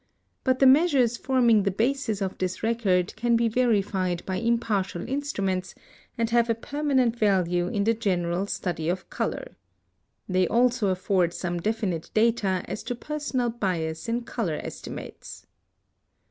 [0.43, 5.75] But the measures forming the basis of this record can be verified by impartial instruments,
[6.17, 9.55] and have a permanent value in the general study of color.
[10.27, 15.45] They also afford some definite data as to personal bias in color estimates.